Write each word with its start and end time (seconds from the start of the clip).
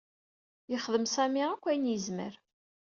Yexdem 0.71 1.05
Sami 1.13 1.43
akk 1.51 1.65
ayen 1.69 1.89
yezmer. 1.91 2.33